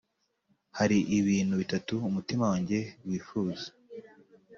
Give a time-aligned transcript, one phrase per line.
[0.77, 3.67] Hari ibintu bitatu umutima wanjye wifuza,